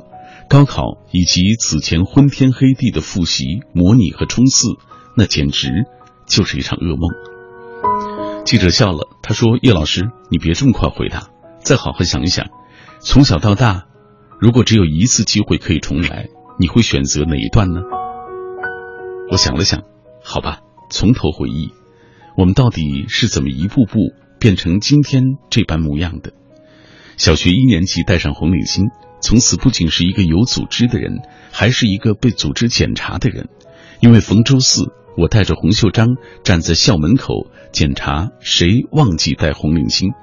[0.50, 4.68] 高考以及此前昏天黑地的复习、模拟和冲刺，
[5.16, 5.70] 那简直
[6.26, 8.44] 就是一场噩梦。
[8.44, 11.28] 记者笑了，他说：“叶老师，你别这么快回答，
[11.64, 12.48] 再好好想一想。
[13.00, 13.86] 从小到大，
[14.40, 17.82] 如果只有一次机会可以重来，你会选择哪一段呢？”
[19.32, 19.84] 我想了想，
[20.24, 21.70] 好吧，从头回忆，
[22.38, 26.34] 我们到底是怎么一步步变成今天这般模样的？
[27.18, 28.90] 小学一年级戴上红领巾，
[29.22, 31.20] 从此不仅是一个有组织的人，
[31.52, 33.50] 还是一个被组织检查的人，
[34.00, 34.94] 因为逢周四。
[35.18, 36.08] 我带着红袖章
[36.42, 40.14] 站在校门口检查谁忘记戴红领巾，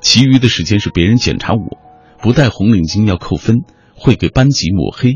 [0.00, 1.78] 其余的时间是别人检查我。
[2.22, 3.56] 不戴红领巾要扣分，
[3.96, 5.14] 会给班级抹黑。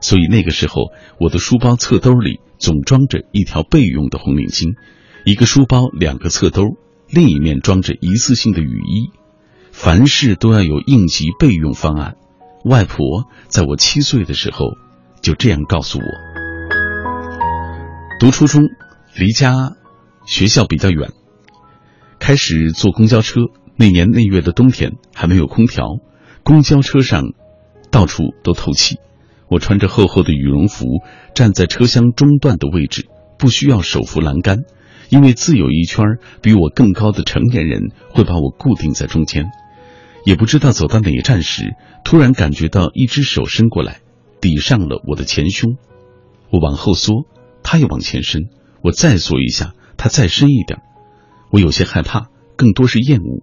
[0.00, 4.76] 所以那个时候，我的书包侧兜里总装着一条备用的红领巾，
[5.26, 6.62] 一个书包两个侧兜，
[7.10, 9.10] 另一面装着一次性的雨衣。
[9.70, 12.16] 凡事都要有应急备用方案。
[12.64, 14.64] 外婆在我七岁的时候
[15.20, 16.04] 就这样告诉我。
[18.18, 18.62] 读初中，
[19.14, 19.76] 离家
[20.24, 21.10] 学校比较远，
[22.18, 23.42] 开始坐公交车。
[23.76, 25.98] 那年那月的冬天还没有空调，
[26.42, 27.34] 公交车上
[27.90, 28.96] 到处都透气。
[29.48, 30.86] 我穿着厚厚的羽绒服，
[31.34, 33.06] 站在车厢中段的位置，
[33.38, 34.64] 不需要手扶栏杆，
[35.10, 36.04] 因为自有一圈
[36.42, 39.50] 比我更高的成年人会把我固定在中间。
[40.24, 44.00] 也不知道走到哪一站时，突然感觉到一只手伸过来，
[44.40, 45.76] 抵上了我的前胸，
[46.50, 47.26] 我往后缩。
[47.62, 48.42] 他也往前伸，
[48.82, 50.80] 我再缩一下，他再伸一点，
[51.50, 53.42] 我有些害怕，更多是厌恶。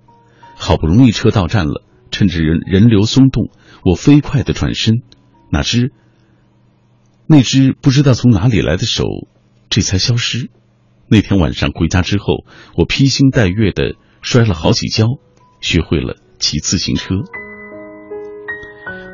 [0.55, 3.49] 好不容易车到站了，趁着人人流松动，
[3.83, 5.01] 我飞快的转身，
[5.51, 5.91] 哪知
[7.27, 9.05] 那只不知道从哪里来的手，
[9.69, 10.49] 这才消失。
[11.07, 15.05] 那天晚上回家之后，我披星戴月的摔了好几跤，
[15.59, 17.15] 学会了骑自行车。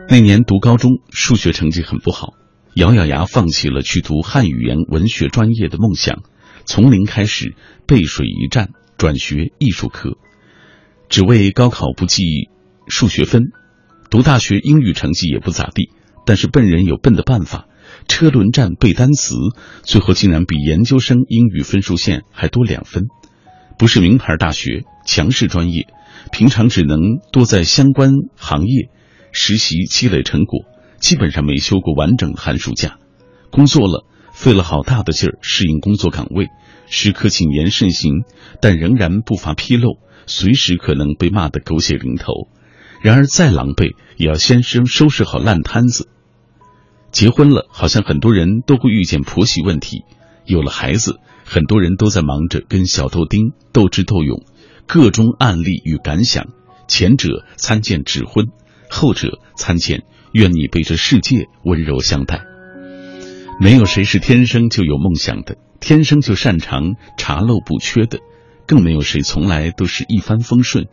[0.10, 2.34] 那年读高中，数学成绩很不好。
[2.76, 6.21] 咬咬牙，放弃了去读汉语言文学专业的梦想，
[6.65, 7.56] 从零开始
[7.88, 10.17] 背水一战，转学艺术科，
[11.10, 12.23] 只为高考不计
[12.88, 13.52] 数学分。
[14.10, 15.89] 读大学英语成绩也不咋地，
[16.27, 17.67] 但是笨人有笨的办法，
[18.09, 19.33] 车轮战背单词，
[19.83, 23.05] 最后竟然比研究生英语分数线还多两分。
[23.79, 25.87] 不是名牌大学，强势专业，
[26.33, 26.99] 平常只能
[27.31, 28.89] 多在相关行业
[29.31, 30.65] 实习积累成果。
[30.99, 32.97] 基本上没休过完整的寒暑假，
[33.49, 36.47] 工作了，费了好大的劲儿适应工作岗位，
[36.89, 38.25] 时刻谨言慎行，
[38.62, 42.33] 但仍然不乏纰漏，随时可能被骂得狗血淋头。
[43.02, 46.10] 然而再狼狈，也要先生收拾好烂摊子。
[47.12, 49.99] 结婚了，好像很多人都会遇见婆媳问题；
[50.45, 54.43] 有了孩子，很多人都在忙着跟小豆丁斗智斗勇。
[54.85, 56.47] 各种案例与感想，
[56.87, 58.45] 前者参见《指婚》，
[58.89, 59.99] 后者参见
[60.31, 62.35] 《愿你被这世界温柔相待》。
[63.60, 68.19] 没有谁是天生就有梦想的，天生就擅长查漏补缺的，
[68.67, 70.85] 更没有谁从来都是一帆风顺。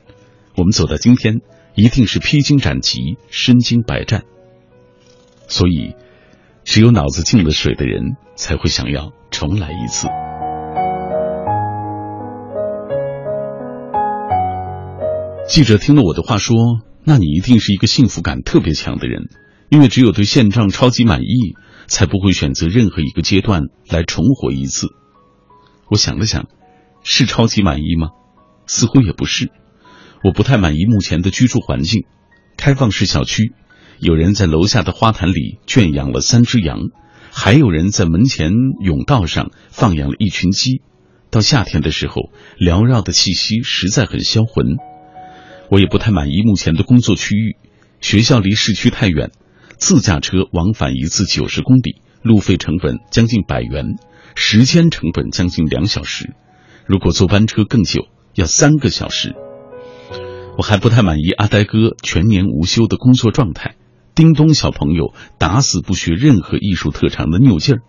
[0.57, 1.41] 我们走到今天，
[1.75, 4.23] 一定是披荆斩棘、身经百战。
[5.47, 5.95] 所以，
[6.65, 10.09] 只有脑子进了水的人，才会想要重来一次。
[15.47, 16.57] 记者听了我的话说
[17.05, 19.29] ：“那你一定是一个幸福感特别强的人，
[19.69, 21.55] 因为只有对现状超级满意，
[21.87, 24.89] 才不会选择任何一个阶段来重活一次。”
[25.91, 26.49] 我想了想，
[27.03, 28.09] 是超级满意吗？
[28.67, 29.51] 似乎也不是。
[30.25, 32.07] 我不太满意目前的居住环境，
[32.57, 33.53] 开放式小区，
[33.99, 36.91] 有人在楼下的花坛里圈养了三只羊，
[37.31, 40.83] 还有人在门前甬道上放养了一群鸡。
[41.31, 44.77] 到夏天的时候，缭绕的气息实在很销魂。
[45.71, 47.57] 我也不太满意目前的工作区域，
[48.01, 49.33] 学校离市区太远，
[49.79, 53.97] 自驾车往返一次九十公里，路费成本将近百元，
[54.35, 56.35] 时间成本将近两小时，
[56.87, 59.35] 如果坐班车更久，要三个小时。
[60.57, 63.75] 我还不太满意阿呆哥全年无休的工作状态，
[64.15, 67.83] 叮咚小朋友打死不学任何艺术特长的拗劲儿，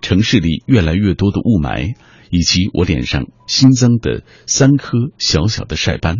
[0.00, 1.96] 城市里越来越多的雾霾，
[2.30, 6.18] 以及我脸上新增的三颗小小的晒斑。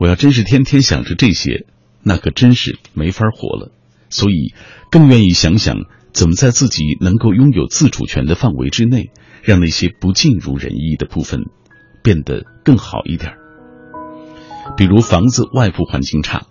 [0.00, 1.64] 我要真是天天想着这些，
[2.02, 3.72] 那可真是没法活了。
[4.10, 4.52] 所以，
[4.90, 5.76] 更愿意想想
[6.12, 9.10] 怎么在自己能够拥有自主权的范围之内，
[9.42, 11.42] 让那些不尽如人意的部分
[12.02, 13.34] 变得更好一点。
[14.76, 16.46] 比如房子外部环境差，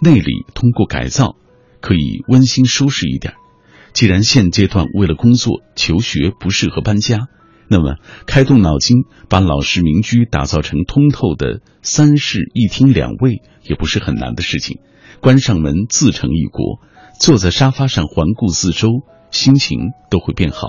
[0.00, 1.36] 内里通过改造
[1.80, 3.34] 可以温馨舒适一点。
[3.92, 7.28] 既然现阶段为了工作求学不适合搬家。
[7.68, 14.78] 那么，开动脑筋把老式民居打造成通透的三室一厅两卫，也不是很难的事情。
[15.20, 16.78] 关上门，自成一国，
[17.18, 18.88] 坐在沙发上环顾四周，
[19.32, 19.80] 心情
[20.10, 20.68] 都会变好。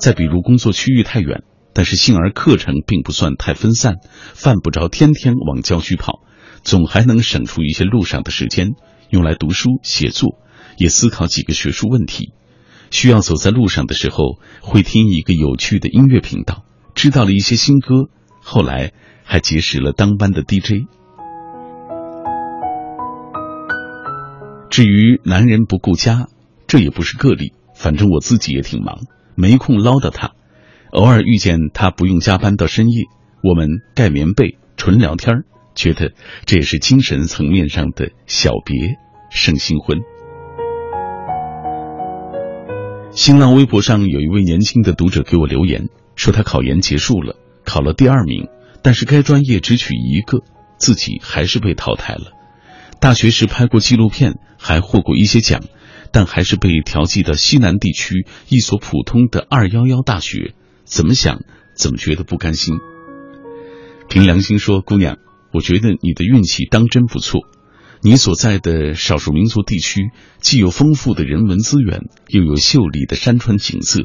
[0.00, 3.98] 再比如，工作区域太远，但是幸而课程并不算太分散，
[4.34, 6.20] 犯不着天天往郊区跑，
[6.66, 8.70] 总还能省出一些路上的时间，
[9.08, 10.36] 用来读书写作，
[10.76, 12.32] 也思考几个学术问题。
[12.90, 18.10] 需要走在路上的时候，会听一个有趣的音乐频道，知道了一些新歌。
[18.40, 18.92] 后来
[19.22, 20.88] 还结识了当班的 DJ。
[24.68, 26.26] 至于男人不顾家，
[26.66, 27.52] 这也不是个例。
[27.76, 29.02] 反正我自己也挺忙，
[29.36, 30.32] 没空唠叨他。
[30.90, 33.04] 偶尔遇见他不用加班到深夜，
[33.44, 35.44] 我们盖棉被纯聊天儿
[35.76, 36.12] 觉得
[36.46, 38.96] 这也是精神层面上的小别
[39.30, 39.98] 胜新婚。
[43.12, 48.48] 新浪微博上有一位年轻的读者给我留言，说他考研结束了，考了第二名，
[48.82, 50.40] 但是该专业只取一个，
[50.76, 52.32] 自己还是被淘汰了。
[53.00, 55.62] 大学时拍过纪录片，还获过一些奖，
[56.12, 60.54] 但还是被调剂到西南地区一所普通的二幺幺大学。
[60.84, 61.40] 怎么想
[61.74, 62.76] 怎么觉得不甘心。
[64.08, 65.16] 凭良心说，姑娘，
[65.56, 67.40] 我觉得你的运气当真不错。
[68.02, 74.02] 你所在的少数民族地区既有丰富的人文资源，又有秀丽的山川景色。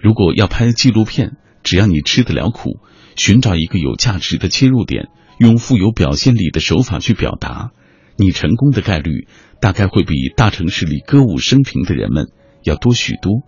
[0.00, 2.80] 如果要拍纪录片，只要你吃得了苦，
[3.14, 5.06] 寻找一个有价值的切入点，
[5.38, 7.70] 用富有表现力的手法去表达，
[8.16, 9.28] 你成功的概率
[9.60, 12.32] 大概会比大城市里歌舞升平的人们
[12.64, 13.42] 要多许多。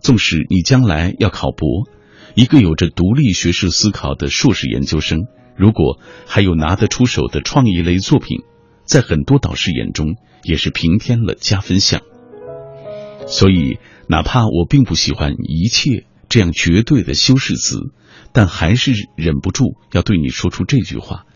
[0.00, 1.88] 纵使你将来要考博，
[2.36, 5.26] 一个有着独立学术思考的硕士研究生，
[5.58, 8.38] 如果还有拿得出手的创意类作品。
[8.84, 12.00] 在很多导师眼中，也是平添了加分项。
[13.26, 13.78] 所以，
[14.08, 17.92] 哪怕我并不喜欢“一切”这样绝对的修饰词，
[18.32, 21.26] 但还是忍不住要对你说出这句话：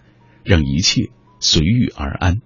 [0.45, 1.11] 让一切
[1.41, 2.41] 随遇而安。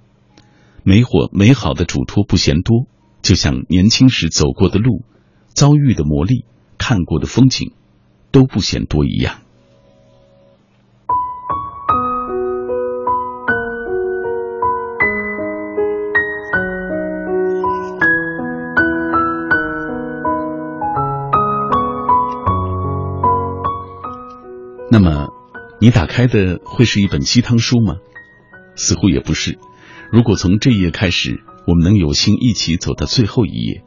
[0.83, 2.87] 美火美好的嘱托不嫌多，
[3.23, 5.05] 就像年轻时走过的路、
[5.55, 6.45] 遭遇的磨砺、
[6.79, 7.71] 看过的风景，
[8.33, 9.46] 都不嫌多一样。
[24.89, 25.29] 那么，
[25.81, 27.97] 你打开的会是一本鸡汤书吗？
[28.77, 29.59] 似乎也不是。
[30.13, 33.83] 如果从这一页开始，我们能有幸一起走到最后一页，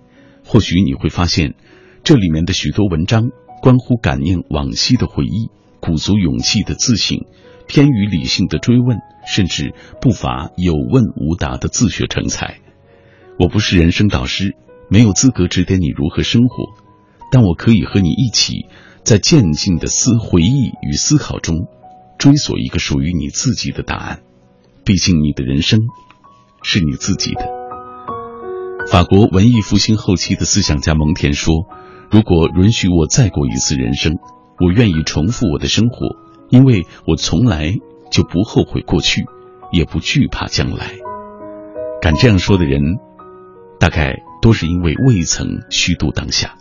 [0.46, 1.56] 或许你会发现，
[2.04, 3.30] 这里面的许多文章
[3.62, 7.20] 关乎感念往昔的回忆，鼓足勇气的自省，
[7.66, 12.60] 偏于理性的追问，甚至不乏有问无答的自学成才。
[13.40, 14.58] 我不是人生导师，
[14.90, 16.74] 没有资格指点你如何生活，
[17.32, 18.66] 但我可以和你一起，
[19.10, 21.66] 在渐进的思回忆与思考中，
[22.20, 24.20] 追索一个属于你自己的答案。
[24.86, 25.80] 毕竟，你的人生
[26.62, 27.42] 是你自己的。
[28.88, 31.66] 法国文艺复兴后期的思想家蒙田说
[32.12, 34.14] ：“如果允许我再过一次人生，
[34.60, 36.16] 我愿意重复我的生活，
[36.52, 37.74] 因为我从来
[38.12, 39.26] 就不后悔过去，
[39.72, 40.92] 也不惧怕将来。”
[42.00, 42.80] 敢这样说的人，
[43.80, 46.58] 大概都是因为未曾虚度当下。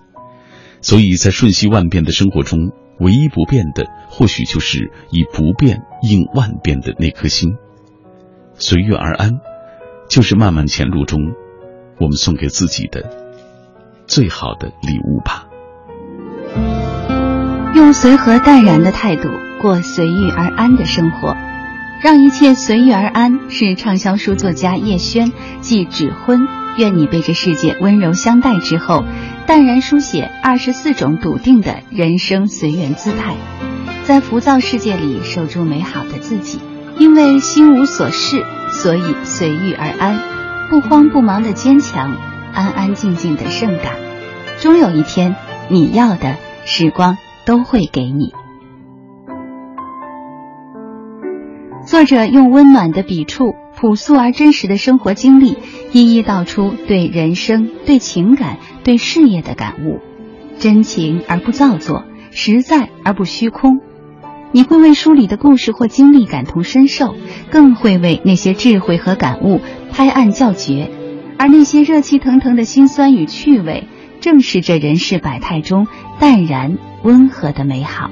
[0.80, 7.56] 所以在瞬息万变的生活中，唯一不变的，或许就是以不变应万变的那颗心。
[8.54, 9.40] 随遇而安，
[10.08, 11.20] 就是漫漫前路中。
[12.00, 13.10] 我们送给自己的
[14.06, 15.46] 最好的礼物吧。
[17.74, 19.28] 用随和淡然的态度
[19.60, 21.36] 过随遇而安的生活，
[22.02, 23.50] 让一切随遇而安。
[23.50, 26.40] 是畅销书作家叶轩继《指婚》
[26.76, 29.04] 愿你被这世界温柔相待之后，
[29.48, 33.34] 淡然书写二十四种笃定的人生随缘姿态，
[34.04, 36.60] 在浮躁世界里守住美好的自己。
[36.98, 40.20] 因为心无所事，所以随遇而安。
[40.68, 42.14] 不慌不忙的坚强，
[42.52, 43.94] 安安静静的盛感，
[44.60, 45.34] 终有一天，
[45.70, 46.36] 你要的
[46.66, 48.34] 时光都会给你。
[51.86, 55.56] 作者用温暖的笔触、朴素而真实的生活经历，
[55.92, 60.00] 一一道出对人生、对情感、对事业的感悟，
[60.58, 62.02] 真情而不造作，
[62.32, 63.78] 实在而不虚空。
[64.50, 67.14] 你会为书里的故事或经历感同身受，
[67.50, 69.60] 更会为那些智慧和感悟。
[69.92, 70.90] 拍案叫绝，
[71.38, 73.86] 而那些热气腾腾的辛酸与趣味，
[74.20, 75.86] 正是这人世百态中
[76.18, 78.10] 淡然温和的美好。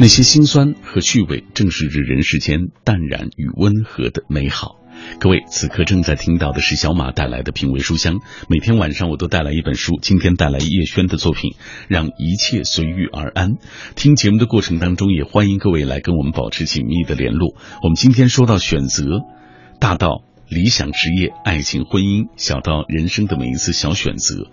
[0.00, 4.80] 那些辛酸和趣味，正是这人世间淡然与温和的美好。
[5.18, 8.18] 各位，此刻正在听到的是小马带来的品味书香。
[8.48, 11.50] 每天晚上我都带来一本书，今天带来叶轩的作品
[11.86, 13.50] 《让一切随遇而安》。
[13.94, 17.54] 听节目的过程当中，也欢迎各位来跟我们保持紧密的联络。
[17.82, 19.04] 我们今天说到选择，
[19.80, 24.50] 大到理想职业、爱情婚姻，小到人生的每一次小选择。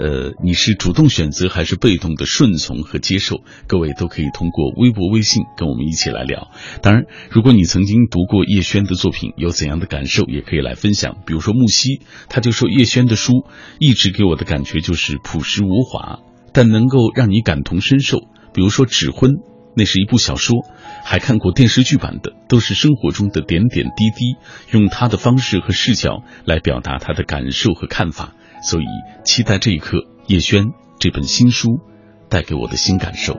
[0.00, 3.42] 呃，你是主动选择还是被动的顺从和接受？
[3.66, 6.50] 各位都可以通过微博、微信跟我们一起来聊。
[6.80, 11.18] 当然，如果你曾经读过叶轩的作品，有怎样的感受，也可以来分享。
[11.26, 13.44] 比如说木西，他就说叶轩的书
[13.78, 16.20] 一直给我的感觉就是朴实无华，
[16.54, 18.20] 但能够让你感同身受。
[18.54, 19.32] 比如说《指婚》，
[19.76, 20.64] 那是一部小说，
[21.04, 24.36] 还看过电视剧版的，都是生活中的点点滴滴，
[24.72, 28.34] 用他的方式和视角来表达他的感受和看法。
[28.62, 28.84] 所以，
[29.24, 31.80] 期待这一刻，叶轩这本新书
[32.28, 33.36] 带给我的新感受。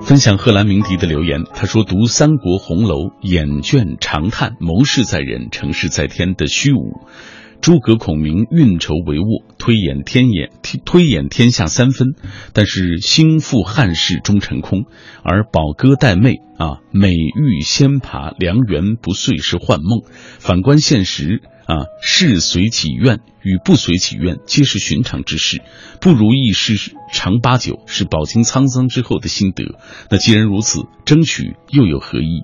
[0.00, 7.02] 分享贺兰鸣笛的留言，他说：“读《三国红楼》，眼倦长叹谋事在人，成事在天的虚无。
[7.60, 10.50] 诸葛孔明运筹帷幄，推演天演
[10.86, 12.14] 推演天下三分，
[12.54, 14.84] 但是兴复汉室终成空。
[15.22, 20.02] 而宝哥带妹啊，美玉仙爬良缘不遂是幻梦。
[20.38, 25.60] 反观现实。”啊，事随己愿与不随己愿皆是寻常之事，
[26.00, 29.74] 不如意事常八九，是饱经沧桑之后的心得。
[30.10, 32.40] 那既然如此，争取又有何意？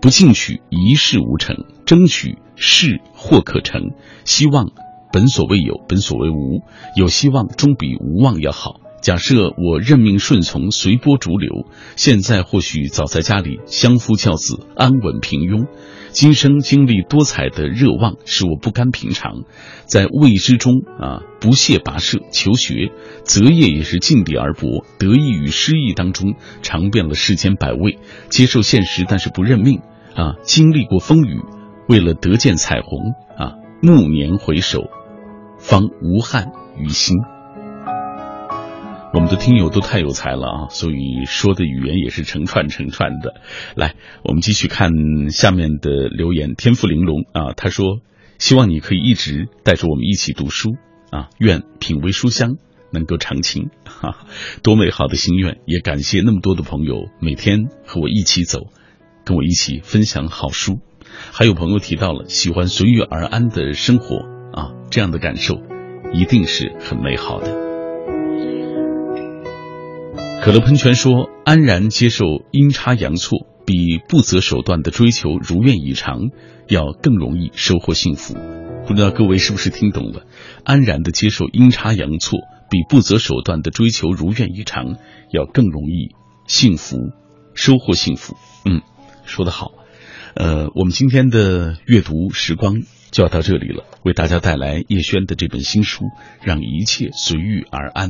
[0.00, 1.56] 不进取，一事无成；
[1.86, 3.90] 争取，事或可成。
[4.24, 4.68] 希望
[5.12, 6.62] 本所未有，本所未无。
[6.96, 8.80] 有希望，终比无望要好。
[9.00, 15.66] 假设我任命顺从，随波逐流，现在或许早在家里相夫教子，安稳平庸。
[16.12, 19.44] 今生经历多彩的热望，使我不甘平常，
[19.86, 22.92] 在未知中啊不懈跋涉求学，
[23.24, 27.98] 择业也是尽力而搏，得意与失意当中尝遍了世间百味，
[28.28, 29.80] 接受现实，但是不认命
[30.14, 31.40] 啊，经历过风雨，
[31.88, 34.90] 为了得见彩虹啊，暮年回首，
[35.58, 37.16] 方无憾于心。
[39.14, 43.34] 我们的听友都太有才了啊，所以说的语言也是成串成串的。
[43.76, 43.94] 来，
[44.24, 44.90] 我们继续看
[45.30, 46.54] 下面的留言。
[46.54, 48.00] 天赋玲珑啊，他说
[48.40, 50.70] ：“希望你可以一直带着我们一起读书
[51.10, 52.56] 啊，愿品味书香
[52.90, 54.16] 能够长青。”哈，
[54.62, 55.58] 多美好的心愿！
[55.66, 58.60] 也感谢那么多的朋友每天和我一起走，
[59.26, 60.80] 跟我一起分享好书。
[61.32, 65.60] 还有朋友提到了喜欢随遇而安的生活啊，这样的感受
[66.14, 67.71] 一定是很美好的。
[70.42, 76.30] 可乐喷泉说：“安然接受阴差阳错，比不择手段的追求如愿以偿
[76.66, 78.34] 要更容易收获幸福。
[78.84, 80.24] 不知道各位是不是听懂了？
[80.64, 84.96] 安然的接受阴差阳错，比不择手段的追求如愿以偿
[85.30, 86.12] 要更容易
[86.48, 86.96] 幸福，
[87.54, 88.34] 收获幸福。
[88.68, 88.82] 嗯，
[89.24, 89.70] 说得好。
[90.34, 92.82] 呃，我们今天的阅读时光
[93.12, 96.04] 就要到这里了，为大家带来叶轩的这本新书
[96.42, 98.08] 《让一切随遇而安》。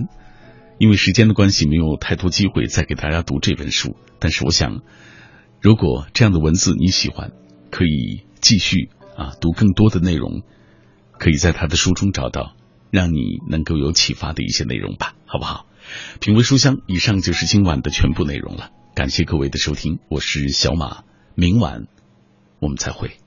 [0.83, 3.97] 因为时间的关系，没有太多机会再给大家读这本书。
[4.19, 4.83] 但是我想，
[5.61, 7.31] 如果这样的文字你喜欢，
[7.71, 10.43] 可以继续啊读更多的内容，
[11.21, 12.57] 可以在他的书中找到
[12.91, 15.67] 让你能够有启发的一些内容吧，好不好？
[16.19, 18.71] 品味书香，以上就是今晚的全部内容了。
[18.97, 21.05] 感谢各位的收听，我是小马，
[21.37, 21.87] 明晚
[22.59, 23.22] 我们再会。